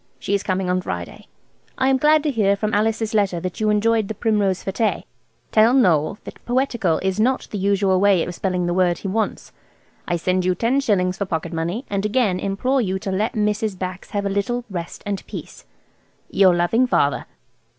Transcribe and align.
She 0.17 0.33
is 0.33 0.41
coming 0.41 0.67
on 0.67 0.81
Friday. 0.81 1.27
I 1.77 1.87
am 1.89 1.97
glad 1.97 2.23
to 2.23 2.31
hear 2.31 2.55
from 2.55 2.73
Alice's 2.73 3.13
letter 3.13 3.39
that 3.41 3.59
you 3.59 3.69
enjoyed 3.69 4.07
the 4.07 4.15
Primrose 4.15 4.63
fête. 4.63 5.03
Tell 5.51 5.75
Noël 5.75 6.17
that 6.23 6.43
'poetticle' 6.43 6.97
is 7.03 7.19
not 7.19 7.47
the 7.51 7.59
usual 7.59 7.99
way 7.99 8.23
of 8.23 8.33
spelling 8.33 8.65
the 8.65 8.73
word 8.73 8.97
he 8.97 9.07
wants. 9.07 9.51
I 10.07 10.15
send 10.15 10.43
you 10.43 10.55
ten 10.55 10.79
shillings 10.79 11.17
for 11.19 11.25
pocket 11.25 11.53
money, 11.53 11.85
and 11.87 12.03
again 12.03 12.39
implore 12.39 12.81
you 12.81 12.97
to 12.97 13.11
let 13.11 13.33
Mrs. 13.33 13.77
Bax 13.77 14.09
have 14.09 14.25
a 14.25 14.29
little 14.29 14.65
rest 14.71 15.03
and 15.05 15.23
peace. 15.27 15.65
"Your 16.31 16.55
loving 16.55 16.87
"FATHER." 16.87 17.27